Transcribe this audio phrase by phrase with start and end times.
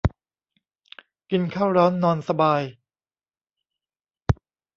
[1.31, 2.61] กินข้าวร้อนนอนสบาย